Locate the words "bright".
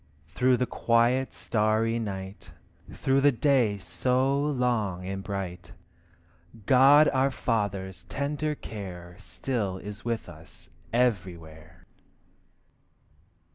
5.23-5.73